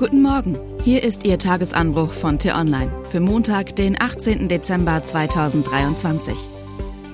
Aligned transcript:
Guten 0.00 0.22
Morgen, 0.22 0.58
hier 0.82 1.02
ist 1.02 1.24
Ihr 1.24 1.38
Tagesanbruch 1.38 2.14
von 2.14 2.38
T-Online 2.38 2.90
für 3.10 3.20
Montag, 3.20 3.76
den 3.76 4.00
18. 4.00 4.48
Dezember 4.48 5.04
2023. 5.04 6.34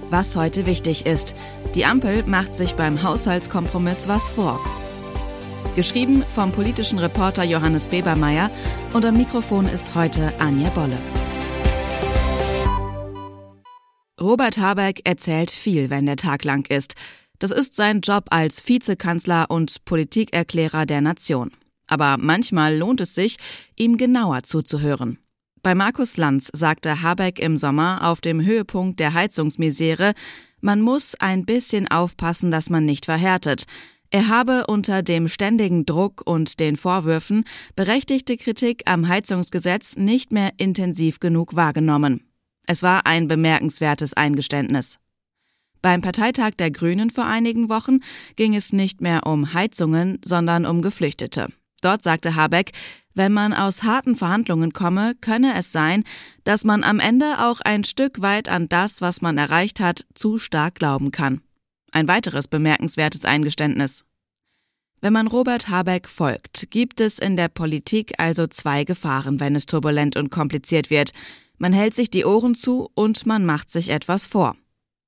Was 0.08 0.36
heute 0.36 0.66
wichtig 0.66 1.04
ist, 1.04 1.34
die 1.74 1.84
Ampel 1.84 2.22
macht 2.22 2.54
sich 2.54 2.76
beim 2.76 3.02
Haushaltskompromiss 3.02 4.06
was 4.06 4.30
vor. 4.30 4.64
Geschrieben 5.74 6.22
vom 6.32 6.52
politischen 6.52 7.00
Reporter 7.00 7.42
Johannes 7.42 7.86
Bebermeier 7.86 8.52
und 8.92 9.04
am 9.04 9.16
Mikrofon 9.16 9.66
ist 9.66 9.96
heute 9.96 10.32
Anja 10.38 10.70
Bolle. 10.70 10.98
Robert 14.20 14.58
Habeck 14.58 15.00
erzählt 15.02 15.50
viel, 15.50 15.90
wenn 15.90 16.06
der 16.06 16.14
Tag 16.14 16.44
lang 16.44 16.70
ist. 16.70 16.94
Das 17.40 17.50
ist 17.50 17.74
sein 17.74 18.00
Job 18.00 18.26
als 18.30 18.68
Vizekanzler 18.68 19.46
und 19.50 19.84
Politikerklärer 19.84 20.86
der 20.86 21.00
Nation. 21.00 21.50
Aber 21.86 22.16
manchmal 22.18 22.76
lohnt 22.76 23.00
es 23.00 23.14
sich, 23.14 23.36
ihm 23.76 23.96
genauer 23.96 24.42
zuzuhören. 24.42 25.18
Bei 25.62 25.74
Markus 25.74 26.16
Lanz 26.16 26.50
sagte 26.52 27.02
Habeck 27.02 27.40
im 27.40 27.56
Sommer 27.56 28.00
auf 28.04 28.20
dem 28.20 28.44
Höhepunkt 28.44 29.00
der 29.00 29.14
Heizungsmisere, 29.14 30.14
man 30.60 30.80
muss 30.80 31.14
ein 31.16 31.44
bisschen 31.44 31.88
aufpassen, 31.88 32.50
dass 32.50 32.70
man 32.70 32.84
nicht 32.84 33.06
verhärtet. 33.06 33.64
Er 34.10 34.28
habe 34.28 34.66
unter 34.68 35.02
dem 35.02 35.28
ständigen 35.28 35.84
Druck 35.84 36.22
und 36.24 36.60
den 36.60 36.76
Vorwürfen 36.76 37.44
berechtigte 37.74 38.36
Kritik 38.36 38.82
am 38.86 39.08
Heizungsgesetz 39.08 39.96
nicht 39.96 40.32
mehr 40.32 40.52
intensiv 40.56 41.18
genug 41.18 41.56
wahrgenommen. 41.56 42.20
Es 42.66 42.82
war 42.82 43.06
ein 43.06 43.28
bemerkenswertes 43.28 44.14
Eingeständnis. 44.14 44.98
Beim 45.82 46.00
Parteitag 46.00 46.52
der 46.58 46.70
Grünen 46.70 47.10
vor 47.10 47.26
einigen 47.26 47.68
Wochen 47.68 48.00
ging 48.36 48.54
es 48.54 48.72
nicht 48.72 49.00
mehr 49.00 49.26
um 49.26 49.52
Heizungen, 49.52 50.18
sondern 50.24 50.66
um 50.66 50.82
Geflüchtete. 50.82 51.48
Dort 51.86 52.02
sagte 52.02 52.34
Habeck, 52.34 52.72
wenn 53.14 53.32
man 53.32 53.52
aus 53.54 53.84
harten 53.84 54.16
Verhandlungen 54.16 54.72
komme, 54.72 55.14
könne 55.20 55.54
es 55.54 55.70
sein, 55.70 56.02
dass 56.42 56.64
man 56.64 56.82
am 56.82 56.98
Ende 56.98 57.46
auch 57.46 57.60
ein 57.60 57.84
Stück 57.84 58.22
weit 58.22 58.48
an 58.48 58.68
das, 58.68 59.00
was 59.02 59.22
man 59.22 59.38
erreicht 59.38 59.78
hat, 59.78 60.04
zu 60.12 60.36
stark 60.36 60.74
glauben 60.74 61.12
kann. 61.12 61.42
Ein 61.92 62.08
weiteres 62.08 62.48
bemerkenswertes 62.48 63.24
Eingeständnis. 63.24 64.04
Wenn 65.00 65.12
man 65.12 65.28
Robert 65.28 65.68
Habeck 65.68 66.08
folgt, 66.08 66.72
gibt 66.72 67.00
es 67.00 67.20
in 67.20 67.36
der 67.36 67.50
Politik 67.50 68.14
also 68.18 68.48
zwei 68.48 68.82
Gefahren, 68.82 69.38
wenn 69.38 69.54
es 69.54 69.66
turbulent 69.66 70.16
und 70.16 70.30
kompliziert 70.30 70.90
wird. 70.90 71.12
Man 71.56 71.72
hält 71.72 71.94
sich 71.94 72.10
die 72.10 72.24
Ohren 72.24 72.56
zu 72.56 72.90
und 72.94 73.26
man 73.26 73.46
macht 73.46 73.70
sich 73.70 73.90
etwas 73.90 74.26
vor. 74.26 74.56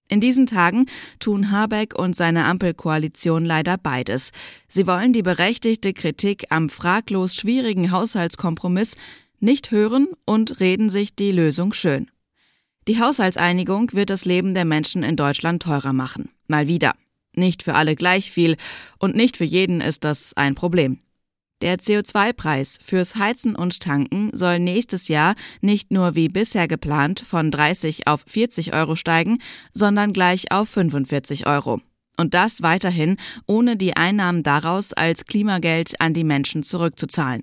In 0.08 0.20
diesen 0.20 0.46
Tagen 0.46 0.86
tun 1.20 1.50
Habeck 1.50 1.94
und 1.94 2.16
seine 2.16 2.46
Ampelkoalition 2.46 3.44
leider 3.44 3.76
beides. 3.76 4.30
Sie 4.66 4.86
wollen 4.86 5.12
die 5.12 5.22
berechtigte 5.22 5.92
Kritik 5.92 6.46
am 6.48 6.70
fraglos 6.70 7.34
schwierigen 7.34 7.90
Haushaltskompromiss 7.90 8.96
nicht 9.38 9.70
hören 9.70 10.08
und 10.24 10.60
reden 10.60 10.88
sich 10.88 11.14
die 11.14 11.30
Lösung 11.30 11.72
schön. 11.72 12.10
Die 12.88 12.98
Haushaltseinigung 12.98 13.92
wird 13.92 14.08
das 14.08 14.24
Leben 14.24 14.54
der 14.54 14.64
Menschen 14.64 15.02
in 15.02 15.14
Deutschland 15.14 15.62
teurer 15.62 15.92
machen. 15.92 16.30
Mal 16.46 16.68
wieder. 16.68 16.94
Nicht 17.34 17.62
für 17.62 17.74
alle 17.74 17.94
gleich 17.94 18.32
viel 18.32 18.56
und 18.98 19.14
nicht 19.14 19.36
für 19.36 19.44
jeden 19.44 19.82
ist 19.82 20.04
das 20.04 20.34
ein 20.36 20.54
Problem. 20.54 21.00
Der 21.60 21.78
CO2-Preis 21.78 22.78
fürs 22.80 23.16
Heizen 23.16 23.56
und 23.56 23.80
Tanken 23.80 24.30
soll 24.32 24.60
nächstes 24.60 25.08
Jahr 25.08 25.34
nicht 25.60 25.90
nur 25.90 26.14
wie 26.14 26.28
bisher 26.28 26.68
geplant 26.68 27.20
von 27.20 27.50
30 27.50 28.06
auf 28.06 28.22
40 28.26 28.74
Euro 28.74 28.94
steigen, 28.94 29.38
sondern 29.72 30.12
gleich 30.12 30.52
auf 30.52 30.68
45 30.68 31.46
Euro. 31.48 31.80
Und 32.16 32.34
das 32.34 32.62
weiterhin 32.62 33.16
ohne 33.46 33.76
die 33.76 33.96
Einnahmen 33.96 34.42
daraus 34.42 34.92
als 34.92 35.24
Klimageld 35.24 36.00
an 36.00 36.14
die 36.14 36.24
Menschen 36.24 36.62
zurückzuzahlen. 36.62 37.42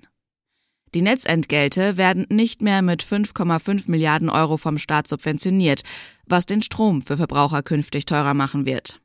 Die 0.94 1.02
Netzentgelte 1.02 1.98
werden 1.98 2.24
nicht 2.30 2.62
mehr 2.62 2.80
mit 2.80 3.02
5,5 3.02 3.90
Milliarden 3.90 4.30
Euro 4.30 4.56
vom 4.56 4.78
Staat 4.78 5.08
subventioniert, 5.08 5.82
was 6.24 6.46
den 6.46 6.62
Strom 6.62 7.02
für 7.02 7.18
Verbraucher 7.18 7.62
künftig 7.62 8.06
teurer 8.06 8.32
machen 8.32 8.64
wird. 8.64 9.00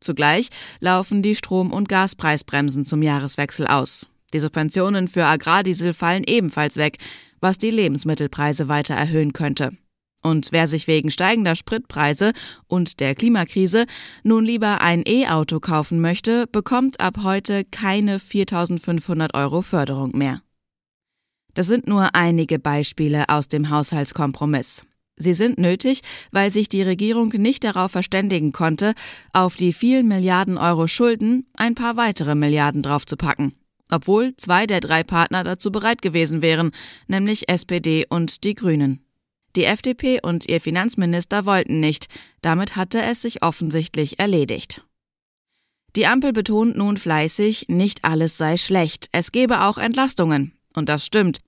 Zugleich 0.00 0.48
laufen 0.80 1.22
die 1.22 1.36
Strom- 1.36 1.72
und 1.72 1.88
Gaspreisbremsen 1.88 2.84
zum 2.84 3.02
Jahreswechsel 3.02 3.66
aus. 3.66 4.08
Die 4.36 4.40
Subventionen 4.40 5.08
für 5.08 5.24
Agrardiesel 5.24 5.94
fallen 5.94 6.22
ebenfalls 6.26 6.76
weg, 6.76 6.98
was 7.40 7.56
die 7.56 7.70
Lebensmittelpreise 7.70 8.68
weiter 8.68 8.92
erhöhen 8.92 9.32
könnte. 9.32 9.70
Und 10.22 10.48
wer 10.52 10.68
sich 10.68 10.86
wegen 10.86 11.10
steigender 11.10 11.54
Spritpreise 11.54 12.34
und 12.66 13.00
der 13.00 13.14
Klimakrise 13.14 13.86
nun 14.24 14.44
lieber 14.44 14.82
ein 14.82 15.04
E-Auto 15.06 15.58
kaufen 15.58 16.02
möchte, 16.02 16.46
bekommt 16.48 17.00
ab 17.00 17.20
heute 17.22 17.64
keine 17.64 18.18
4.500 18.18 19.32
Euro 19.32 19.62
Förderung 19.62 20.14
mehr. 20.14 20.42
Das 21.54 21.66
sind 21.66 21.88
nur 21.88 22.14
einige 22.14 22.58
Beispiele 22.58 23.30
aus 23.30 23.48
dem 23.48 23.70
Haushaltskompromiss. 23.70 24.84
Sie 25.16 25.32
sind 25.32 25.56
nötig, 25.56 26.02
weil 26.30 26.52
sich 26.52 26.68
die 26.68 26.82
Regierung 26.82 27.28
nicht 27.28 27.64
darauf 27.64 27.92
verständigen 27.92 28.52
konnte, 28.52 28.92
auf 29.32 29.56
die 29.56 29.72
vielen 29.72 30.06
Milliarden 30.06 30.58
Euro 30.58 30.88
Schulden 30.88 31.46
ein 31.54 31.74
paar 31.74 31.96
weitere 31.96 32.34
Milliarden 32.34 32.82
draufzupacken 32.82 33.54
obwohl 33.90 34.34
zwei 34.36 34.66
der 34.66 34.80
drei 34.80 35.02
Partner 35.02 35.44
dazu 35.44 35.70
bereit 35.70 36.02
gewesen 36.02 36.42
wären, 36.42 36.70
nämlich 37.06 37.48
SPD 37.48 38.06
und 38.08 38.44
die 38.44 38.54
Grünen. 38.54 39.04
Die 39.56 39.64
FDP 39.64 40.20
und 40.22 40.48
ihr 40.48 40.60
Finanzminister 40.60 41.46
wollten 41.46 41.80
nicht, 41.80 42.08
damit 42.42 42.76
hatte 42.76 43.00
es 43.00 43.22
sich 43.22 43.42
offensichtlich 43.42 44.18
erledigt. 44.18 44.82
Die 45.96 46.06
Ampel 46.06 46.34
betont 46.34 46.76
nun 46.76 46.98
fleißig, 46.98 47.66
nicht 47.68 48.04
alles 48.04 48.36
sei 48.36 48.58
schlecht, 48.58 49.08
es 49.12 49.32
gebe 49.32 49.62
auch 49.62 49.78
Entlastungen. 49.78 50.52
Und 50.74 50.90
das 50.90 51.06
stimmt. 51.06 51.40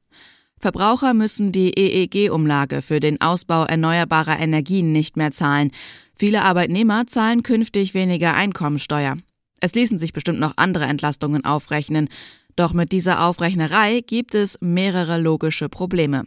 Verbraucher 0.58 1.12
müssen 1.12 1.52
die 1.52 1.72
EEG-Umlage 1.78 2.80
für 2.80 2.98
den 2.98 3.20
Ausbau 3.20 3.64
erneuerbarer 3.64 4.40
Energien 4.40 4.90
nicht 4.90 5.16
mehr 5.16 5.30
zahlen. 5.30 5.70
Viele 6.14 6.42
Arbeitnehmer 6.42 7.06
zahlen 7.06 7.42
künftig 7.42 7.92
weniger 7.92 8.34
Einkommensteuer. 8.34 9.18
Es 9.60 9.74
ließen 9.74 9.98
sich 9.98 10.12
bestimmt 10.12 10.40
noch 10.40 10.54
andere 10.56 10.84
Entlastungen 10.84 11.44
aufrechnen, 11.44 12.08
doch 12.56 12.72
mit 12.72 12.92
dieser 12.92 13.24
Aufrechnerei 13.24 14.00
gibt 14.00 14.34
es 14.34 14.58
mehrere 14.60 15.20
logische 15.20 15.68
Probleme. 15.68 16.24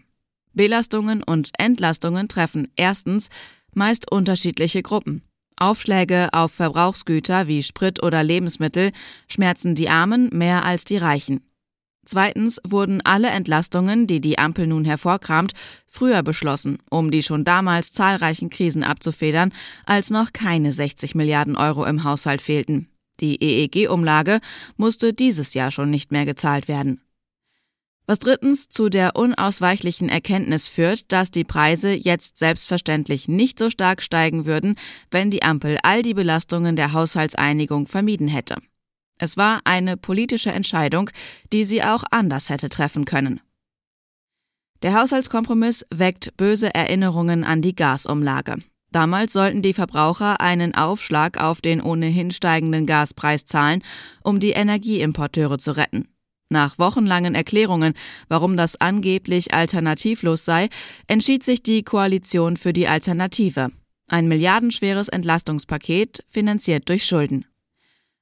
Belastungen 0.53 1.23
und 1.23 1.51
Entlastungen 1.57 2.27
treffen 2.27 2.67
erstens 2.75 3.29
meist 3.73 4.11
unterschiedliche 4.11 4.81
Gruppen. 4.81 5.23
Aufschläge 5.57 6.29
auf 6.33 6.51
Verbrauchsgüter 6.53 7.47
wie 7.47 7.63
Sprit 7.63 8.01
oder 8.01 8.23
Lebensmittel 8.23 8.91
schmerzen 9.27 9.75
die 9.75 9.89
Armen 9.89 10.29
mehr 10.31 10.65
als 10.65 10.85
die 10.85 10.97
Reichen. 10.97 11.41
Zweitens 12.03 12.59
wurden 12.65 13.01
alle 13.01 13.29
Entlastungen, 13.29 14.07
die 14.07 14.21
die 14.21 14.39
Ampel 14.39 14.65
nun 14.65 14.85
hervorkramt, 14.85 15.53
früher 15.85 16.23
beschlossen, 16.23 16.79
um 16.89 17.11
die 17.11 17.21
schon 17.21 17.43
damals 17.43 17.93
zahlreichen 17.93 18.49
Krisen 18.49 18.83
abzufedern, 18.83 19.53
als 19.85 20.09
noch 20.09 20.33
keine 20.33 20.71
60 20.71 21.13
Milliarden 21.13 21.55
Euro 21.55 21.85
im 21.85 22.03
Haushalt 22.03 22.41
fehlten. 22.41 22.90
Die 23.21 23.41
EEG-Umlage 23.41 24.41
musste 24.77 25.13
dieses 25.13 25.53
Jahr 25.53 25.71
schon 25.71 25.89
nicht 25.89 26.11
mehr 26.11 26.25
gezahlt 26.25 26.67
werden. 26.67 27.01
Was 28.07 28.19
drittens 28.19 28.67
zu 28.67 28.89
der 28.89 29.15
unausweichlichen 29.15 30.09
Erkenntnis 30.09 30.67
führt, 30.67 31.11
dass 31.11 31.31
die 31.31 31.43
Preise 31.43 31.93
jetzt 31.93 32.37
selbstverständlich 32.37 33.27
nicht 33.27 33.59
so 33.59 33.69
stark 33.69 34.01
steigen 34.01 34.45
würden, 34.45 34.75
wenn 35.11 35.31
die 35.31 35.43
Ampel 35.43 35.77
all 35.83 36.01
die 36.01 36.15
Belastungen 36.15 36.75
der 36.75 36.93
Haushaltseinigung 36.93 37.87
vermieden 37.87 38.27
hätte. 38.27 38.57
Es 39.17 39.37
war 39.37 39.61
eine 39.65 39.97
politische 39.97 40.51
Entscheidung, 40.51 41.11
die 41.53 41.63
sie 41.63 41.83
auch 41.83 42.03
anders 42.09 42.49
hätte 42.49 42.69
treffen 42.69 43.05
können. 43.05 43.39
Der 44.81 44.99
Haushaltskompromiss 44.99 45.85
weckt 45.91 46.35
böse 46.37 46.73
Erinnerungen 46.73 47.43
an 47.43 47.61
die 47.61 47.75
Gasumlage. 47.75 48.57
Damals 48.91 49.31
sollten 49.31 49.61
die 49.61 49.73
Verbraucher 49.73 50.41
einen 50.41 50.75
Aufschlag 50.75 51.41
auf 51.41 51.61
den 51.61 51.81
ohnehin 51.81 52.31
steigenden 52.31 52.85
Gaspreis 52.85 53.45
zahlen, 53.45 53.83
um 54.21 54.39
die 54.39 54.51
Energieimporteure 54.51 55.57
zu 55.57 55.77
retten. 55.77 56.09
Nach 56.49 56.77
wochenlangen 56.77 57.33
Erklärungen, 57.33 57.93
warum 58.27 58.57
das 58.57 58.79
angeblich 58.81 59.53
alternativlos 59.53 60.43
sei, 60.43 60.67
entschied 61.07 61.45
sich 61.45 61.63
die 61.63 61.83
Koalition 61.83 62.57
für 62.57 62.73
die 62.73 62.89
Alternative. 62.89 63.71
Ein 64.09 64.27
milliardenschweres 64.27 65.07
Entlastungspaket, 65.07 66.25
finanziert 66.27 66.89
durch 66.89 67.05
Schulden. 67.05 67.45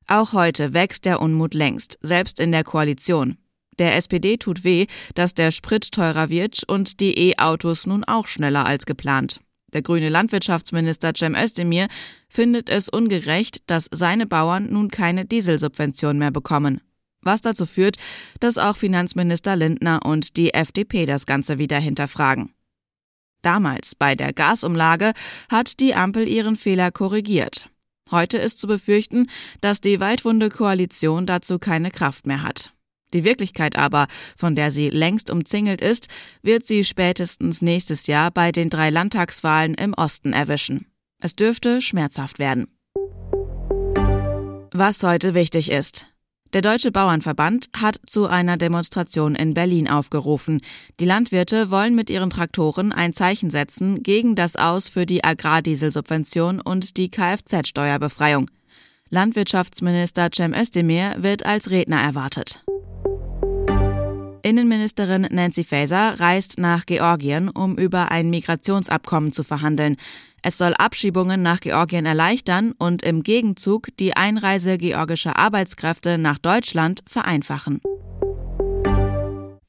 Auch 0.06 0.34
heute 0.34 0.74
wächst 0.74 1.06
der 1.06 1.20
Unmut 1.20 1.56
längst, 1.56 1.98
selbst 2.02 2.40
in 2.40 2.52
der 2.52 2.64
Koalition. 2.64 3.38
Der 3.80 3.96
SPD 3.96 4.38
tut 4.38 4.64
weh, 4.64 4.86
dass 5.16 5.34
der 5.34 5.50
Sprit 5.50 5.92
teurer 5.92 6.30
wird 6.30 6.64
und 6.68 7.00
die 7.00 7.30
E-Autos 7.30 7.88
nun 7.88 8.04
auch 8.04 8.28
schneller 8.28 8.68
als 8.68 8.86
geplant. 8.86 9.40
Der 9.74 9.82
grüne 9.82 10.10
Landwirtschaftsminister 10.10 11.14
Cem 11.16 11.36
Özdemir 11.36 11.88
findet 12.28 12.70
es 12.70 12.90
ungerecht, 12.90 13.64
dass 13.68 13.88
seine 13.92 14.26
Bauern 14.26 14.72
nun 14.72 14.90
keine 14.90 15.26
Dieselsubvention 15.26 16.18
mehr 16.18 16.32
bekommen. 16.32 16.82
Was 17.22 17.42
dazu 17.42 17.66
führt, 17.66 17.98
dass 18.40 18.58
auch 18.58 18.78
Finanzminister 18.78 19.56
Lindner 19.56 20.06
und 20.06 20.38
die 20.38 20.54
FDP 20.54 21.06
das 21.06 21.26
Ganze 21.26 21.60
wieder 21.60 21.80
hinterfragen. 21.80 22.54
Damals 23.42 23.96
bei 23.96 24.16
der 24.16 24.34
Gasumlage 24.34 25.14
hat 25.50 25.80
die 25.80 25.96
Ampel 25.96 26.28
ihren 26.28 26.56
Fehler 26.56 26.92
korrigiert. 26.92 27.70
Heute 28.12 28.38
ist 28.38 28.60
zu 28.60 28.68
befürchten, 28.68 29.30
dass 29.62 29.82
die 29.82 30.00
weitwunde 30.00 30.50
Koalition 30.50 31.26
dazu 31.26 31.60
keine 31.60 31.92
Kraft 31.92 32.26
mehr 32.26 32.42
hat. 32.42 32.74
Die 33.14 33.24
Wirklichkeit 33.24 33.78
aber, 33.78 34.08
von 34.38 34.56
der 34.56 34.72
sie 34.72 34.90
längst 34.90 35.30
umzingelt 35.30 35.82
ist, 35.82 36.08
wird 36.42 36.66
sie 36.66 36.84
spätestens 36.84 37.62
nächstes 37.62 38.08
Jahr 38.08 38.32
bei 38.32 38.52
den 38.52 38.70
drei 38.70 38.90
Landtagswahlen 38.90 39.74
im 39.74 39.94
Osten 39.94 40.34
erwischen. 40.34 40.86
Es 41.22 41.36
dürfte 41.36 41.82
schmerzhaft 41.82 42.40
werden. 42.40 42.68
Was 44.72 45.04
heute 45.04 45.34
wichtig 45.34 45.72
ist. 45.72 46.14
Der 46.54 46.64
Deutsche 46.64 46.92
Bauernverband 46.92 47.70
hat 47.78 48.00
zu 48.08 48.26
einer 48.26 48.58
Demonstration 48.58 49.36
in 49.36 49.54
Berlin 49.54 49.88
aufgerufen. 49.88 50.62
Die 51.00 51.06
Landwirte 51.06 51.70
wollen 51.70 51.94
mit 51.94 52.10
ihren 52.10 52.32
Traktoren 52.32 52.92
ein 52.92 53.14
Zeichen 53.14 53.52
setzen 53.52 54.02
gegen 54.02 54.34
das 54.34 54.56
Aus 54.56 54.90
für 54.90 55.06
die 55.06 55.24
Agrardieselsubvention 55.24 56.60
und 56.60 56.98
die 56.98 57.12
Kfz-Steuerbefreiung. 57.12 58.50
Landwirtschaftsminister 59.10 60.30
Cem 60.34 60.54
Özdemir 60.54 61.16
wird 61.20 61.46
als 61.46 61.70
Redner 61.70 62.02
erwartet. 62.02 62.64
Innenministerin 64.42 65.28
Nancy 65.32 65.64
Faeser 65.64 66.20
reist 66.20 66.60
nach 66.60 66.86
Georgien, 66.86 67.50
um 67.50 67.78
über 67.78 68.12
ein 68.12 68.30
Migrationsabkommen 68.30 69.32
zu 69.32 69.44
verhandeln. 69.44 69.98
Es 70.42 70.58
soll 70.58 70.74
Abschiebungen 70.74 71.42
nach 71.42 71.60
Georgien 71.60 72.06
erleichtern 72.06 72.74
und 72.78 73.04
im 73.04 73.24
Gegenzug 73.24 73.90
die 74.00 74.16
Einreise 74.16 74.78
georgischer 74.78 75.38
Arbeitskräfte 75.38 76.18
nach 76.18 76.38
Deutschland 76.38 77.02
vereinfachen. 77.08 77.82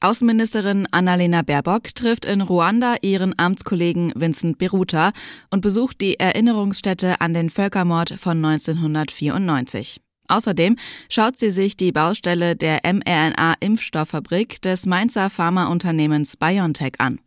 Außenministerin 0.03 0.87
Annalena 0.89 1.43
Baerbock 1.43 1.93
trifft 1.93 2.25
in 2.25 2.41
Ruanda 2.41 2.95
ihren 3.01 3.37
Amtskollegen 3.37 4.11
Vincent 4.15 4.57
Beruta 4.57 5.11
und 5.51 5.61
besucht 5.61 6.01
die 6.01 6.19
Erinnerungsstätte 6.19 7.21
an 7.21 7.35
den 7.35 7.51
Völkermord 7.51 8.15
von 8.17 8.43
1994. 8.43 10.01
Außerdem 10.27 10.77
schaut 11.09 11.37
sie 11.37 11.51
sich 11.51 11.75
die 11.75 11.91
Baustelle 11.91 12.55
der 12.55 12.79
mRNA-Impfstofffabrik 12.83 14.61
des 14.61 14.85
Mainzer 14.85 15.29
Pharmaunternehmens 15.29 16.37
BioNTech 16.37 16.93
an. 16.99 17.19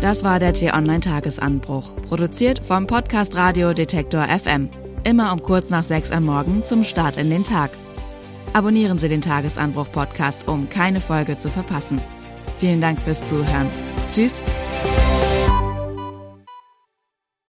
Das 0.00 0.24
war 0.24 0.38
der 0.38 0.54
T-Online-Tagesanbruch, 0.54 1.94
produziert 2.08 2.64
vom 2.64 2.86
Podcast 2.86 3.34
Radio 3.34 3.74
Detektor 3.74 4.24
FM. 4.24 4.70
Immer 5.04 5.32
um 5.32 5.42
kurz 5.42 5.68
nach 5.68 5.84
sechs 5.84 6.10
am 6.10 6.24
Morgen 6.24 6.64
zum 6.64 6.84
Start 6.84 7.18
in 7.18 7.28
den 7.28 7.44
Tag. 7.44 7.70
Abonnieren 8.52 8.98
Sie 8.98 9.08
den 9.08 9.20
Tagesanbruch-Podcast, 9.20 10.48
um 10.48 10.68
keine 10.68 11.00
Folge 11.00 11.36
zu 11.36 11.50
verpassen. 11.50 12.00
Vielen 12.58 12.80
Dank 12.80 13.00
fürs 13.00 13.24
Zuhören. 13.24 13.68
Tschüss 14.10 14.42